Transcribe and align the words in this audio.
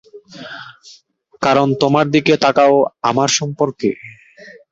কারণ 1.41 1.67
তোমার 1.81 2.05
দিকে 2.15 2.33
তাকাও 2.43 2.73
আমার 3.03 3.29
সম্পর্কে? 3.39 3.89